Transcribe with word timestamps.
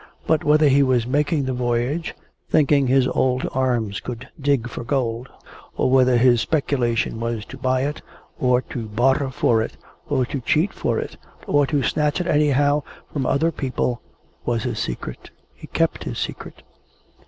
But, 0.25 0.43
whether 0.43 0.67
he 0.67 0.81
was 0.81 1.05
making 1.05 1.45
the 1.45 1.53
voyage, 1.53 2.15
thinking 2.49 2.87
his 2.87 3.07
old 3.09 3.47
arms 3.51 3.99
could 3.99 4.27
dig 4.41 4.67
for 4.67 4.83
gold, 4.83 5.29
or 5.77 5.91
whether 5.91 6.17
his 6.17 6.41
speculation 6.41 7.19
was 7.19 7.45
to 7.45 7.57
buy 7.59 7.81
it, 7.81 8.01
or 8.39 8.63
to 8.63 8.87
barter 8.87 9.29
for 9.29 9.61
it, 9.61 9.77
or 10.09 10.25
to 10.25 10.39
cheat 10.41 10.73
for 10.73 10.97
it, 10.97 11.17
or 11.45 11.67
to 11.67 11.83
snatch 11.83 12.19
it 12.19 12.25
anyhow 12.25 12.81
from 13.13 13.27
other 13.27 13.51
people, 13.51 14.01
was 14.43 14.63
his 14.63 14.79
secret. 14.79 15.29
He 15.53 15.67
kept 15.67 16.05
his 16.05 16.17
secret. 16.17 16.63